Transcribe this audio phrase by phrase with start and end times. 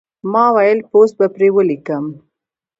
[0.31, 2.05] ما وې پوسټ به پرې وليکم